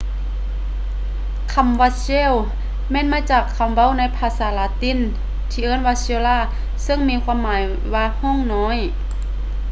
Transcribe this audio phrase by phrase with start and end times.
[1.53, 2.33] ຄຳວ່າ cell
[2.91, 4.99] ແມ່ນມາຈາກຄຳເວົ້າໃນພາສາລາຕິນ
[5.51, 6.37] ທີ່ວ່າ cella
[6.85, 7.61] ຊຶ່ງມີຄວາມໝາຍ
[7.93, 8.77] ວ່າຫ້ອງນ້ອຍ